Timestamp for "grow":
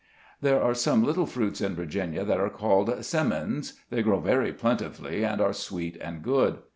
4.01-4.19